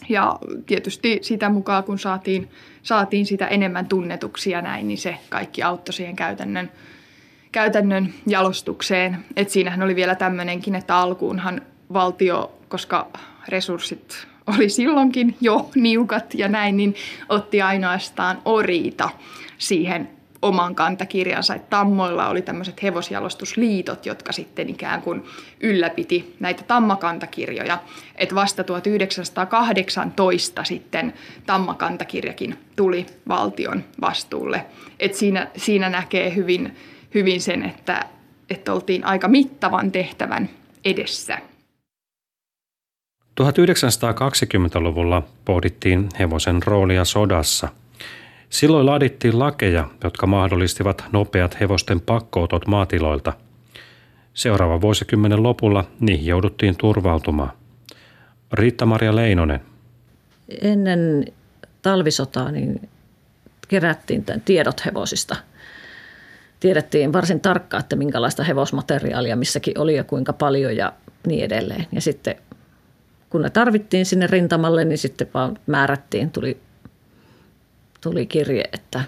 [0.09, 2.49] ja tietysti sitä mukaan, kun saatiin,
[2.83, 6.71] saatiin sitä enemmän tunnetuksia näin, niin se kaikki auttoi siihen käytännön,
[7.51, 9.17] käytännön jalostukseen.
[9.35, 11.61] Et siinähän oli vielä tämmöinenkin, että alkuunhan
[11.93, 13.07] valtio, koska
[13.47, 16.95] resurssit oli silloinkin jo niukat ja näin, niin
[17.29, 19.09] otti ainoastaan oriita
[19.57, 20.14] siihen
[20.45, 21.55] oman kantakirjansa.
[21.55, 25.23] Että tammoilla oli tämmöiset hevosjalostusliitot, jotka sitten ikään kuin
[25.59, 27.77] ylläpiti näitä tammakantakirjoja.
[28.15, 31.13] Että vasta 1918 sitten
[31.45, 34.65] tammakantakirjakin tuli valtion vastuulle.
[34.99, 36.75] Että siinä, siinä näkee hyvin,
[37.13, 38.05] hyvin sen, että,
[38.49, 40.49] että oltiin aika mittavan tehtävän
[40.85, 41.37] edessä.
[43.41, 47.67] 1920-luvulla pohdittiin hevosen roolia sodassa–
[48.55, 53.33] Silloin laadittiin lakeja, jotka mahdollistivat nopeat hevosten pakkootot maatiloilta.
[54.33, 57.51] Seuraava vuosikymmenen lopulla niihin jouduttiin turvautumaan.
[58.53, 59.59] Riitta-Maria Leinonen.
[60.61, 61.25] Ennen
[61.81, 62.89] talvisotaa niin
[63.67, 65.35] kerättiin tiedot hevosista.
[66.59, 70.93] Tiedettiin varsin tarkkaan, että minkälaista hevosmateriaalia missäkin oli ja kuinka paljon ja
[71.27, 71.87] niin edelleen.
[71.91, 72.35] Ja sitten
[73.29, 76.64] kun ne tarvittiin sinne rintamalle, niin sitten vaan määrättiin, tuli
[78.05, 79.03] tuli kirje, että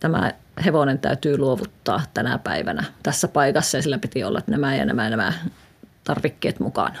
[0.00, 0.32] tämä
[0.64, 5.32] hevonen täytyy luovuttaa tänä päivänä tässä paikassa ja sillä piti olla nämä ja nämä, nämä
[6.04, 6.98] tarvikkeet mukana.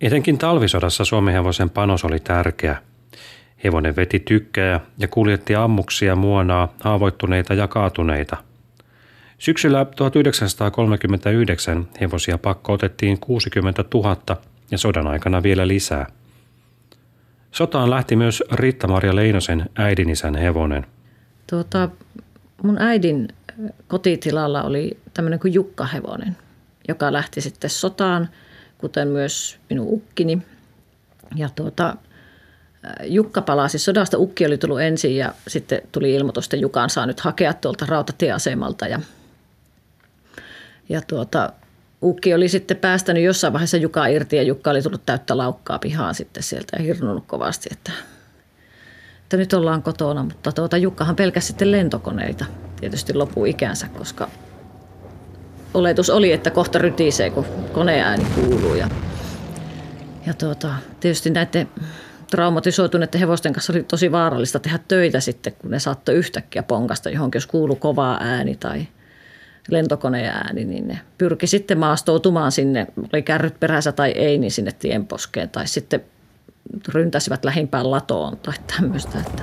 [0.00, 2.76] Etenkin talvisodassa Suomen hevosen panos oli tärkeä.
[3.64, 8.36] Hevonen veti tykkää ja kuljetti ammuksia, muonaa, haavoittuneita ja kaatuneita.
[9.38, 14.16] Syksyllä 1939 hevosia pakkootettiin 60 000
[14.70, 16.06] ja sodan aikana vielä lisää–
[17.52, 20.86] Sotaan lähti myös Riitta-Maria Leinosen äidinisän hevonen.
[21.46, 21.88] Tuota,
[22.62, 23.28] mun äidin
[23.88, 26.36] kotitilalla oli tämmöinen kuin Jukka-hevonen,
[26.88, 28.28] joka lähti sitten sotaan,
[28.78, 30.42] kuten myös minun ukkini.
[31.36, 31.96] Ja tuota,
[33.04, 34.18] Jukka palasi sodasta.
[34.18, 38.86] Ukki oli tullut ensin ja sitten tuli ilmoitus, että Jukan saa nyt hakea tuolta rautatieasemalta.
[38.86, 39.00] Ja,
[40.88, 41.52] ja tuota,
[42.02, 46.14] Ukki oli sitten päästänyt jossain vaiheessa Juka irti ja Jukka oli tullut täyttä laukkaa pihaan
[46.14, 47.92] sitten sieltä ja hirnunut kovasti, että,
[49.22, 50.22] että nyt ollaan kotona.
[50.22, 52.44] Mutta tuota, Jukkahan pelkäsi sitten lentokoneita
[52.80, 53.12] tietysti
[53.48, 54.28] ikänsä, koska
[55.74, 58.74] oletus oli, että kohta rytisee, kun koneääni kuuluu.
[58.74, 58.88] Ja,
[60.26, 61.68] ja tuota, tietysti näiden
[62.30, 67.36] traumatisoituneiden hevosten kanssa oli tosi vaarallista tehdä töitä sitten, kun ne saattoi yhtäkkiä ponkasta johonkin,
[67.36, 68.86] jos kuuluu kovaa ääni tai–
[69.68, 74.72] lentokoneen ääni, niin ne pyrki sitten maastoutumaan sinne, oli kärryt perässä tai ei, niin sinne
[74.78, 76.04] tienposkeen tai sitten
[76.88, 79.18] ryntäsivät lähimpään latoon tai tämmöistä.
[79.18, 79.42] Että.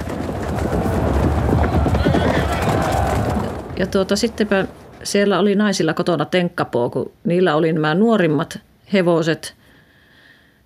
[3.79, 4.65] Ja tuota, sittenpä
[5.03, 8.59] siellä oli naisilla kotona tenkkapoo, kun niillä oli nämä nuorimmat
[8.93, 9.55] hevoset,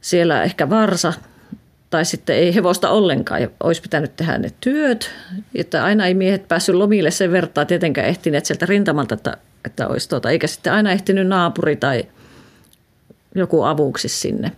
[0.01, 1.13] siellä ehkä varsa
[1.93, 5.11] tai sitten ei hevosta ollenkaan ja olisi pitänyt tehdä ne työt.
[5.55, 10.09] Että aina ei miehet päässyt lomille sen vertaa tietenkään ehtineet sieltä rintamalta, että, että olisi
[10.09, 12.03] tuota, eikä sitten aina ehtinyt naapuri tai
[13.35, 14.51] joku avuksi sinne.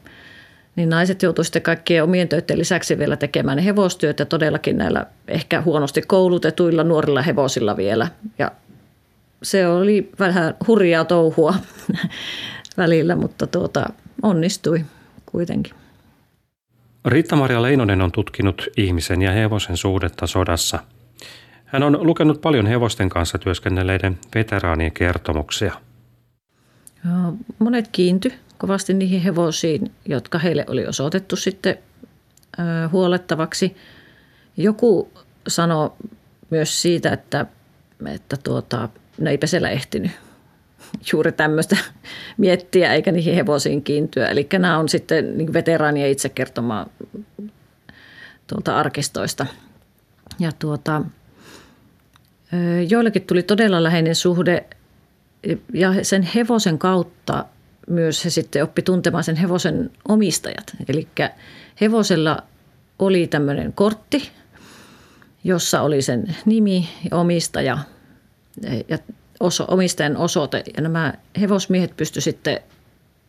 [0.75, 5.05] Niin naiset joutuivat sitten kaikkien omien töiden lisäksi vielä tekemään ne hevostyöt ja todellakin näillä
[5.27, 8.07] ehkä huonosti koulutetuilla nuorilla hevosilla vielä.
[8.39, 8.51] Ja
[9.43, 11.55] se oli vähän hurjaa touhua
[12.77, 13.85] välillä, mutta tuota,
[14.23, 14.85] onnistui
[15.25, 15.84] kuitenkin.
[17.05, 20.79] Riitta-Maria Leinonen on tutkinut ihmisen ja hevosen suhdetta sodassa.
[21.65, 25.73] Hän on lukenut paljon hevosten kanssa työskennelleiden veteraanien kertomuksia.
[27.59, 31.77] Monet kiinty kovasti niihin hevosiin, jotka heille oli osoitettu sitten
[32.91, 33.75] huolettavaksi.
[34.57, 35.11] Joku
[35.47, 35.91] sanoi
[36.49, 37.45] myös siitä, että,
[38.05, 40.11] että tuota, ne eipä siellä ehtinyt
[41.11, 41.77] juuri tämmöistä
[42.37, 44.27] miettiä eikä niihin hevosiin kiintyä.
[44.27, 46.89] Eli nämä on sitten niin veteraanien itse kertomaa
[48.47, 49.45] tuolta arkistoista.
[50.39, 51.01] Ja tuota,
[52.89, 54.65] joillekin tuli todella läheinen suhde
[55.73, 57.45] ja sen hevosen kautta
[57.87, 60.75] myös he sitten oppi tuntemaan sen hevosen omistajat.
[60.87, 61.07] Eli
[61.81, 62.43] hevosella
[62.99, 64.31] oli tämmöinen kortti,
[65.43, 67.77] jossa oli sen nimi ja omistaja
[68.87, 68.97] ja
[69.39, 70.63] oso, omistajan osoite.
[70.77, 72.59] Ja nämä hevosmiehet pysty sitten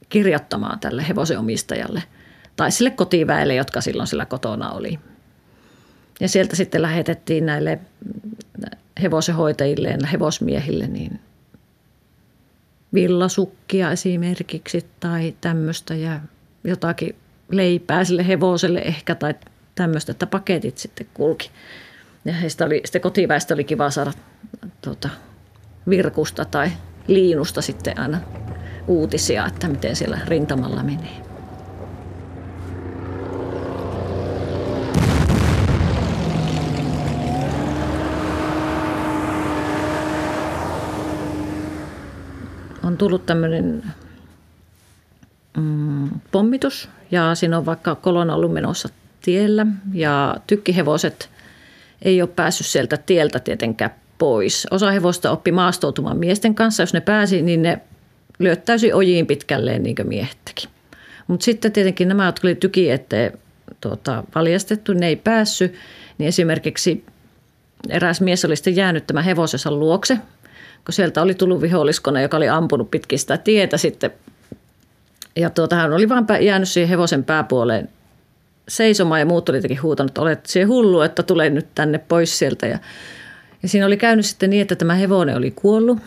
[0.08, 2.02] kirjoittamaan tälle hevosen omistajalle
[2.56, 4.98] tai sille kotiväelle, jotka silloin sillä kotona oli.
[6.20, 7.78] Ja sieltä sitten lähetettiin näille
[9.02, 11.20] hevosenhoitajille ja hevosmiehille niin
[12.94, 16.20] villasukkia esimerkiksi tai tämmöistä ja
[16.64, 17.16] jotakin
[17.50, 19.34] leipää sille hevoselle ehkä tai
[19.74, 21.50] tämmöistä, että paketit sitten kulki.
[22.24, 24.12] Ja heistä oli, sitten kotiväestä oli kiva saada
[24.82, 25.08] tuota,
[25.88, 26.70] virkusta tai
[27.06, 28.20] liinusta sitten aina
[28.86, 31.26] uutisia, että miten siellä rintamalla menee.
[42.82, 43.82] On tullut tämmöinen
[45.56, 48.88] mm, pommitus ja siinä on vaikka kolona ollut menossa
[49.22, 51.30] tiellä ja tykkihevoset
[52.02, 54.66] ei ole päässyt sieltä tieltä tietenkään pois.
[54.70, 56.82] Osa hevosta oppi maastoutumaan miesten kanssa.
[56.82, 57.80] Jos ne pääsi, niin ne
[58.38, 60.70] lyöttäisi ojiin pitkälleen niin kuin miehettäkin.
[61.26, 63.38] Mutta sitten tietenkin nämä, jotka oli tyki eteen
[63.80, 65.74] tuota, valjastettu, ne ei päässyt.
[66.18, 67.04] Niin esimerkiksi
[67.88, 70.18] eräs mies oli sitten jäänyt tämän hevosensa luokse,
[70.84, 74.10] kun sieltä oli tullut viholliskone, joka oli ampunut pitkin sitä tietä sitten.
[75.36, 77.88] Ja tuota, hän oli vain jäänyt siihen hevosen pääpuoleen
[78.68, 82.38] seisomaan ja muut oli jotenkin huutanut, että olet siihen hullu, että tulee nyt tänne pois
[82.38, 82.66] sieltä.
[82.66, 82.78] Ja,
[83.66, 85.98] ja siinä oli käynyt sitten niin, että tämä hevonen oli kuollut.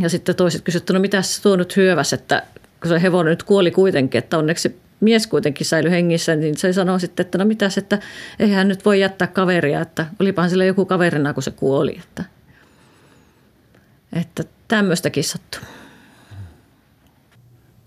[0.00, 2.42] Ja sitten toiset kysyivät, no mitä se tuo nyt hyöväs, että
[2.80, 7.00] kun se hevonen nyt kuoli kuitenkin, että onneksi mies kuitenkin säilyi hengissä, niin se sanoi
[7.00, 7.98] sitten, että no mitäs, että
[8.38, 12.00] eihän nyt voi jättää kaveria, että olipahan sillä joku kaverina, kun se kuoli.
[12.02, 12.24] Että,
[14.12, 15.60] että tämmöistäkin sattuu.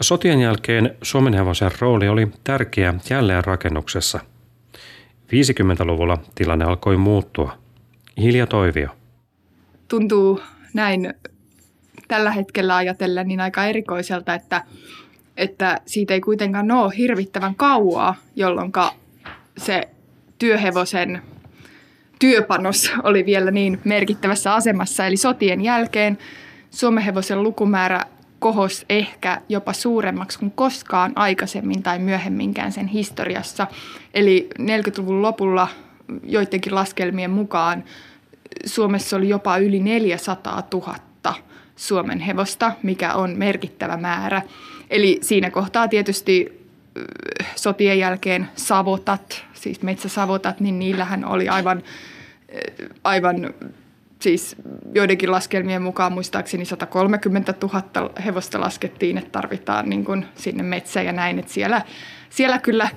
[0.02, 4.20] Sotien jälkeen Suomenhevosen rooli oli tärkeä jälleenrakennuksessa.
[5.26, 7.65] 50-luvulla tilanne alkoi muuttua.
[8.18, 8.90] Hilja Toivio.
[9.88, 10.42] Tuntuu
[10.74, 11.14] näin
[12.08, 14.64] tällä hetkellä ajatellen niin aika erikoiselta, että,
[15.38, 18.72] että siitä ei kuitenkaan ole hirvittävän kauaa, jolloin
[19.58, 19.82] se
[20.40, 21.22] työhevosen
[22.20, 25.06] työpanos oli vielä niin merkittävässä asemassa.
[25.06, 26.18] Eli sotien jälkeen
[26.72, 28.02] Suomen hevosen lukumäärä
[28.40, 33.68] kohos ehkä jopa suuremmaksi kuin koskaan aikaisemmin tai myöhemminkään sen historiassa.
[34.14, 35.68] Eli 40-luvun lopulla
[36.24, 37.84] joidenkin laskelmien mukaan
[38.66, 40.96] Suomessa oli jopa yli 400 000
[41.76, 44.42] Suomen hevosta, mikä on merkittävä määrä.
[44.90, 46.66] Eli siinä kohtaa tietysti
[47.56, 51.84] sotien jälkeen savotat, siis metsäsavotat, niin niillähän oli aivan,
[53.04, 53.54] aivan
[54.20, 54.56] siis
[54.96, 61.12] joidenkin laskelmien mukaan muistaakseni 130 000 hevosta laskettiin, että tarvitaan niin kuin sinne metsä ja
[61.12, 61.82] näin, että siellä,
[62.30, 62.90] siellä kyllä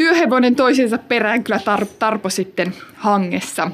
[0.00, 3.70] työhevonen toisensa perään kyllä tar, tarpo sitten hangessa.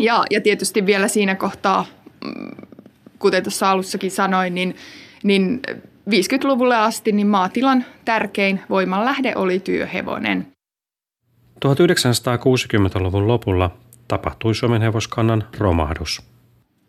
[0.00, 1.86] Ja, ja tietysti vielä siinä kohtaa,
[2.24, 2.66] mm,
[3.18, 4.76] kuten tuossa alussakin sanoin, niin,
[5.22, 5.60] niin
[6.10, 10.46] 50-luvulle asti niin maatilan tärkein voimanlähde oli työhevonen.
[11.64, 13.70] 1960-luvun lopulla
[14.08, 16.22] tapahtui Suomen hevoskannan romahdus.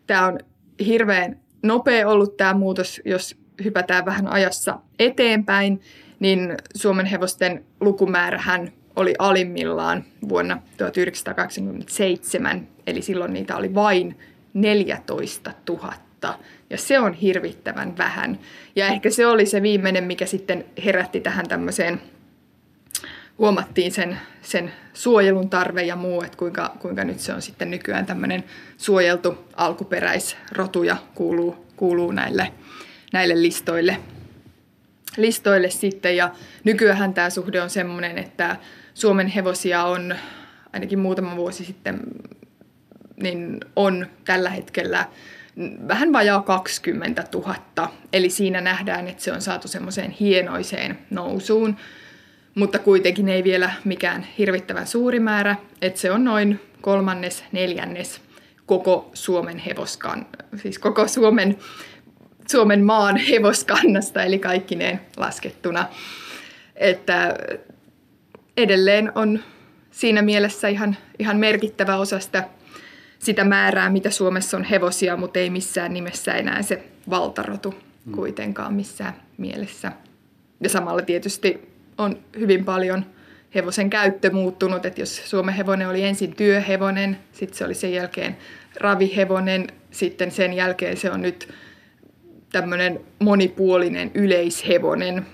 [0.08, 0.40] Tämä on
[0.86, 5.82] hirveän nopea ollut tämä muutos, jos hypätään vähän ajassa eteenpäin,
[6.24, 14.20] niin Suomen hevosten lukumäärähän oli alimmillaan vuonna 1927, eli silloin niitä oli vain
[14.54, 15.94] 14 000.
[16.70, 18.40] Ja se on hirvittävän vähän.
[18.76, 22.02] Ja ehkä se oli se viimeinen, mikä sitten herätti tähän tämmöiseen
[23.38, 28.06] huomattiin sen, sen suojelun tarve ja muu, että kuinka, kuinka nyt se on sitten nykyään
[28.06, 28.44] tämmöinen
[28.78, 32.54] suojeltu alkuperäisrotu ja kuuluu, kuuluu näille,
[33.14, 33.98] näille listoille,
[35.18, 36.18] listoille sitten.
[36.18, 36.32] Ja
[36.64, 38.56] nykyään tämä suhde on semmoinen, että
[38.94, 40.16] Suomen hevosia on
[40.74, 42.00] ainakin muutama vuosi sitten
[43.16, 45.06] niin on tällä hetkellä
[45.88, 47.92] vähän vajaa 20 000.
[48.14, 51.78] Eli siinä nähdään, että se on saatu semmoiseen hienoiseen nousuun
[52.56, 58.22] mutta kuitenkin ei vielä mikään hirvittävän suuri määrä, että se on noin kolmannes, neljännes
[58.66, 61.58] koko Suomen hevoskan, siis koko Suomen,
[62.48, 65.88] Suomen maan hevoskannasta, eli kaikkineen laskettuna.
[66.76, 67.36] Että
[68.58, 69.40] edelleen on
[69.92, 72.44] siinä mielessä ihan, ihan merkittävä osa sitä,
[73.20, 77.76] sitä määrää, mitä Suomessa on hevosia, mutta ei missään nimessä enää se valtarotu
[78.12, 79.92] kuitenkaan missään mielessä.
[80.62, 83.06] Ja samalla tietysti on hyvin paljon
[83.56, 88.38] hevosen käyttö muuttunut, että jos Suomen hevonen oli ensin työhevonen, sitten se oli sen jälkeen
[88.76, 91.54] ravihevonen, sitten sen jälkeen se on nyt
[92.54, 95.26] tämmöinen monipuolinen yleishevonen,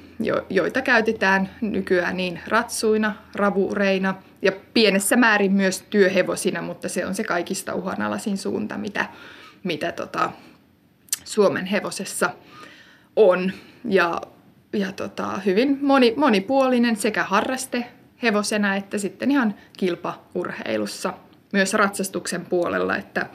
[0.49, 7.23] joita käytetään nykyään niin ratsuina, ravureina ja pienessä määrin myös työhevosina, mutta se on se
[7.23, 9.05] kaikista uhanalaisin suunta, mitä,
[9.63, 10.31] mitä tota
[11.23, 12.29] Suomen hevosessa
[13.15, 13.51] on.
[13.85, 14.21] Ja
[14.73, 17.85] ja tota, hyvin moni, monipuolinen sekä harraste
[18.23, 21.13] hevosena että sitten ihan kilpaurheilussa.
[21.53, 23.25] Myös ratsastuksen puolella, että,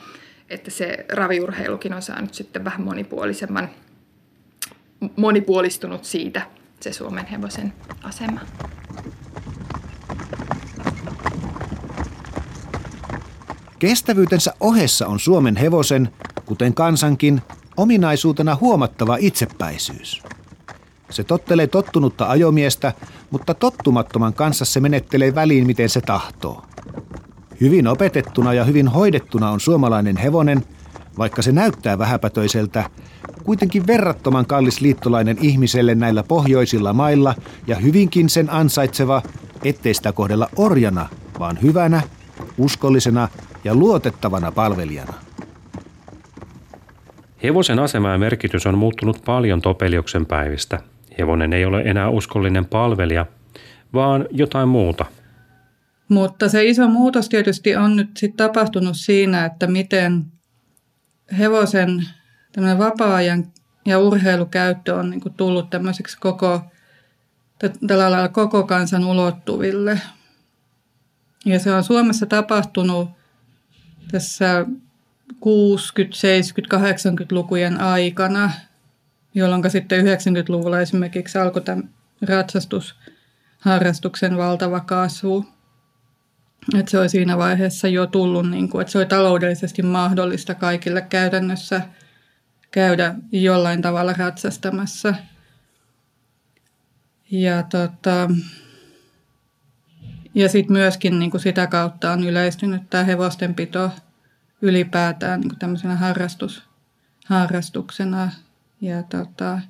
[0.49, 3.69] että se raviurheilukin on saanut sitten vähän monipuolisemman,
[5.17, 6.47] monipuolistunut siitä
[6.81, 7.73] se Suomen hevosen
[8.03, 8.41] asema.
[13.79, 16.09] Kestävyytensä ohessa on Suomen hevosen,
[16.47, 17.43] kuten kansankin,
[17.77, 20.23] ominaisuutena huomattava itsepäisyys.
[21.11, 22.93] Se tottelee tottunutta ajomiestä,
[23.31, 26.63] mutta tottumattoman kanssa se menettelee väliin miten se tahtoo.
[27.61, 30.63] Hyvin opetettuna ja hyvin hoidettuna on suomalainen hevonen,
[31.19, 32.91] vaikka se näyttää vähäpätöiseltä,
[33.45, 37.35] kuitenkin verrattoman kallis liittolainen ihmiselle näillä pohjoisilla mailla
[37.67, 39.23] ja hyvinkin sen ansaitseva,
[39.65, 42.03] ettei sitä kohdella orjana, vaan hyvänä,
[42.59, 43.29] uskollisena
[43.65, 45.15] ja luotettavana palvelijana.
[47.43, 50.81] Hevosen asema ja merkitys on muuttunut paljon Topeliuksen päivistä.
[51.19, 53.27] Hevonen ei ole enää uskollinen palvelija,
[53.95, 55.05] vaan jotain muuta.
[56.09, 60.25] Mutta se iso muutos tietysti on nyt sit tapahtunut siinä, että miten
[61.39, 62.09] hevosen
[62.79, 63.53] vapaa-ajan
[63.87, 66.61] ja urheilukäyttö on niin tullut tämmöiseksi koko,
[67.87, 70.01] tällä lailla koko kansan ulottuville.
[71.45, 73.11] Ja se on Suomessa tapahtunut
[74.11, 74.67] tässä
[75.41, 78.51] 60, 70, 80-lukujen aikana,
[79.35, 81.83] jolloin sitten 90-luvulla esimerkiksi alkoi tämä
[82.23, 85.54] ratsastusharrastuksen valtava kasvu.
[86.79, 91.03] Että se oli siinä vaiheessa jo tullut, niin kuin, että se oli taloudellisesti mahdollista kaikille
[91.03, 91.81] käytännössä
[92.71, 95.15] käydä jollain tavalla ratsastamassa.
[97.31, 98.31] Ja, tota,
[100.35, 103.91] ja sitten myöskin niin kuin sitä kautta on yleistynyt tämä hevostenpito
[104.63, 106.63] ylipäätään niin kuin tämmöisenä harrastus,
[107.27, 108.31] harrastuksena.
[108.81, 109.61] Ja tota,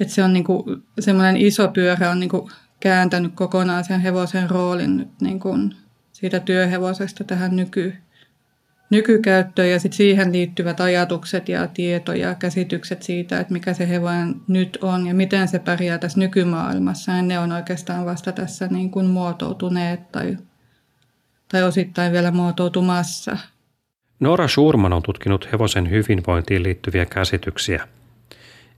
[0.00, 2.50] että se on niin kuin, semmoinen iso pyörä on niin kuin
[2.80, 5.74] kääntänyt kokonaan sen hevosen roolin nyt niin kuin
[6.12, 7.94] siitä työhevosesta tähän nyky,
[8.90, 14.34] nykykäyttöön ja sitten siihen liittyvät ajatukset ja tieto ja käsitykset siitä, että mikä se hevonen
[14.48, 17.12] nyt on ja miten se pärjää tässä nykymaailmassa.
[17.12, 20.36] Ja ne on oikeastaan vasta tässä niin kuin muotoutuneet tai,
[21.48, 23.36] tai osittain vielä muotoutumassa.
[24.20, 27.88] Nora Schurman on tutkinut hevosen hyvinvointiin liittyviä käsityksiä.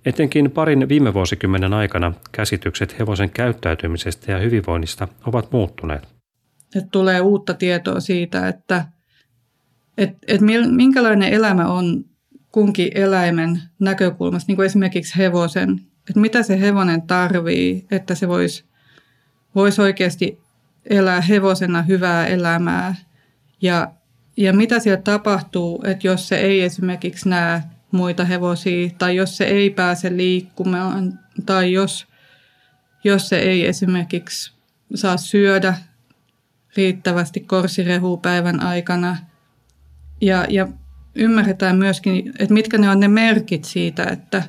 [0.09, 6.09] Etenkin parin viime vuosikymmenen aikana käsitykset hevosen käyttäytymisestä ja hyvinvoinnista ovat muuttuneet.
[6.77, 8.85] Et tulee uutta tietoa siitä, että
[9.99, 10.41] et, et
[10.71, 12.05] minkälainen elämä on
[12.53, 15.81] kunkin eläimen näkökulmasta, niin kuin esimerkiksi hevosen.
[16.09, 18.65] Että mitä se hevonen tarvii, että se voisi
[19.55, 20.41] vois oikeasti
[20.91, 22.95] elää hevosena hyvää elämää.
[23.63, 23.93] Ja,
[24.37, 29.45] ja mitä siellä tapahtuu, että jos se ei esimerkiksi näe muita hevosia, tai jos se
[29.45, 32.07] ei pääse liikkumaan, tai jos,
[33.05, 34.53] jos se ei esimerkiksi
[34.95, 35.75] saa syödä
[36.77, 39.17] riittävästi korsirehupäivän aikana.
[40.21, 40.69] Ja, ja
[41.15, 44.43] ymmärretään myöskin, että mitkä ne on ne merkit siitä, että,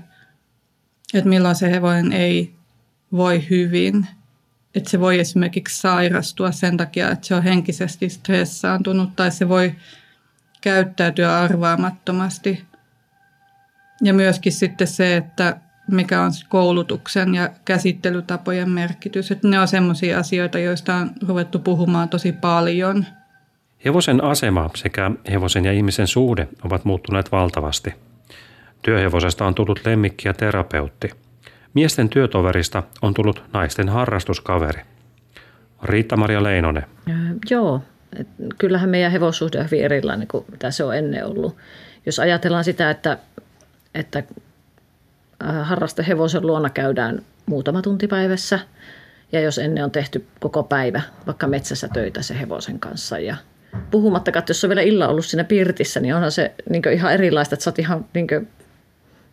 [1.13, 2.53] että milloin se hevonen ei
[3.11, 4.07] voi hyvin.
[4.75, 9.75] Että se voi esimerkiksi sairastua sen takia, että se on henkisesti stressaantunut tai se voi
[10.61, 12.63] käyttäytyä arvaamattomasti–
[14.01, 15.57] ja myöskin sitten se, että
[15.91, 19.31] mikä on koulutuksen ja käsittelytapojen merkitys.
[19.31, 23.05] Että ne on sellaisia asioita, joista on ruvettu puhumaan tosi paljon.
[23.85, 27.93] Hevosen asema sekä hevosen ja ihmisen suhde ovat muuttuneet valtavasti.
[28.81, 31.09] Työhevosesta on tullut lemmikki ja terapeutti.
[31.73, 34.81] Miesten työtoverista on tullut naisten harrastuskaveri.
[35.83, 36.85] Riitta-Maria Leinonen.
[37.49, 37.81] joo,
[38.57, 41.57] kyllähän meidän hevossuhde on hyvin erilainen kuin mitä se on ennen ollut.
[42.05, 43.17] Jos ajatellaan sitä, että
[43.95, 44.23] että
[45.43, 48.59] äh, harrastehevosen luona käydään muutama tunti päivässä.
[49.31, 53.35] Ja jos ennen on tehty koko päivä vaikka metsässä töitä se hevosen kanssa ja
[53.91, 57.55] puhumattakaan, että jos on vielä illa ollut siinä pirtissä, niin onhan se niin ihan erilaista,
[57.55, 58.27] että sä oot ihan niin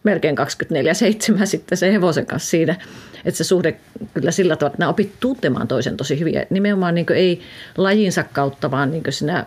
[0.06, 2.76] melkein 24-7 sitten se hevosen kanssa siinä.
[3.24, 3.76] Että se suhde
[4.14, 6.34] kyllä sillä tavalla, että nämä opit tuntemaan toisen tosi hyvin.
[6.34, 7.40] Ja nimenomaan niin ei
[7.76, 9.46] lajinsa kautta, vaan niin sinä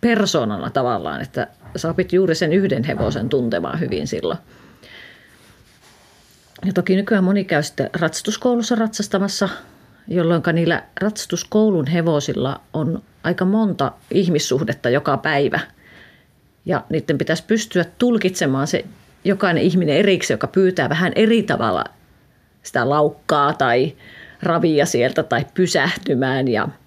[0.00, 1.46] persoonana tavallaan, että
[1.76, 4.38] sä opit juuri sen yhden hevosen tuntemaan hyvin silloin.
[6.66, 9.48] Ja toki nykyään moni käy sitten ratsastuskoulussa ratsastamassa,
[10.08, 15.60] jolloin niillä ratsastuskoulun hevosilla on aika monta ihmissuhdetta joka päivä.
[16.64, 18.84] Ja niiden pitäisi pystyä tulkitsemaan se
[19.24, 21.84] jokainen ihminen erikseen, joka pyytää vähän eri tavalla
[22.62, 23.96] sitä laukkaa tai
[24.42, 26.68] ravia sieltä tai pysähtymään ja–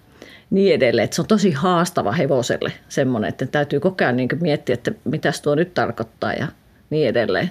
[0.50, 1.04] niin edelleen.
[1.04, 5.32] Että se on tosi haastava hevoselle semmoinen, että täytyy koko ajan niin miettiä, että mitä
[5.42, 6.48] tuo nyt tarkoittaa ja
[6.90, 7.50] niin edelleen.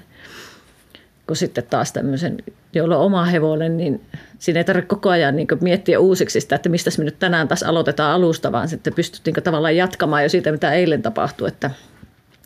[1.27, 2.37] Kun sitten taas tämmöisen,
[2.73, 4.01] jolla on oma hevonen, niin
[4.39, 7.63] siinä ei tarvitse koko ajan niin miettiä uusiksi sitä, että mistä me nyt tänään taas
[7.63, 11.47] aloitetaan alusta, vaan sitten pystyt niin tavallaan jatkamaan jo siitä, mitä eilen tapahtui.
[11.47, 11.71] Että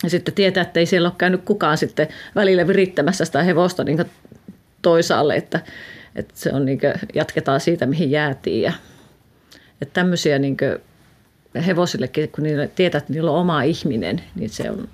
[0.04, 4.06] ja sitten tietää, että ei siellä ole käynyt kukaan sitten välillä virittämässä sitä hevosta niin
[4.82, 5.60] toisaalle, että,
[6.16, 6.80] että se on niin
[7.14, 8.62] jatketaan siitä, mihin jäätiin.
[8.62, 8.74] Ja,
[9.82, 10.58] että tämmöisiä niin
[11.66, 14.90] hevosillekin, kun niille tietää, että niillä on oma ihminen, niin se on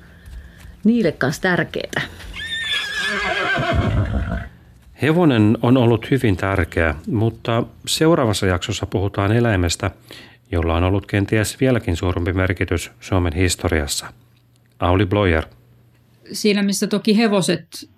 [0.83, 2.01] niille kanssa tärkeää.
[5.01, 9.91] Hevonen on ollut hyvin tärkeä, mutta seuraavassa jaksossa puhutaan eläimestä,
[10.51, 14.13] jolla on ollut kenties vieläkin suurempi merkitys Suomen historiassa.
[14.79, 15.43] Auli Bloyer.
[16.31, 17.89] Siinä, missä toki hevoset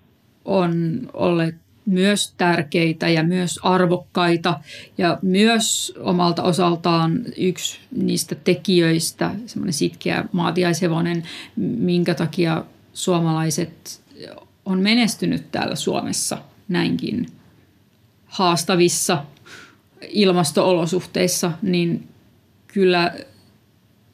[0.44, 1.54] on olleet
[1.88, 4.60] myös tärkeitä ja myös arvokkaita
[4.98, 11.22] ja myös omalta osaltaan yksi niistä tekijöistä, semmoinen sitkeä maatiaishevonen,
[11.56, 14.02] minkä takia suomalaiset
[14.64, 17.26] on menestynyt täällä Suomessa näinkin
[18.26, 19.24] haastavissa
[20.08, 22.08] ilmastoolosuhteissa, niin
[22.66, 23.14] kyllä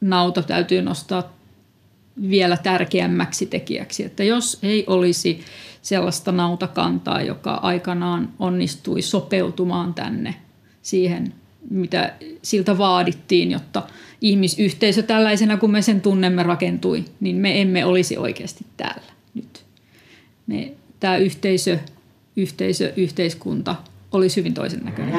[0.01, 1.35] nauta täytyy nostaa
[2.31, 4.05] vielä tärkeämmäksi tekijäksi.
[4.05, 5.41] Että jos ei olisi
[5.85, 10.35] sellaista nautakantaa, joka aikanaan onnistui sopeutumaan tänne
[10.83, 11.35] siihen,
[11.71, 12.13] mitä
[12.43, 13.83] siltä vaadittiin, jotta
[14.21, 19.65] ihmisyhteisö tällaisena kuin me sen tunnemme rakentui, niin me emme olisi oikeasti täällä nyt.
[20.47, 21.79] Me, tämä yhteisö,
[22.37, 23.75] yhteisö, yhteiskunta
[24.13, 25.15] olisi hyvin toisen näköinen.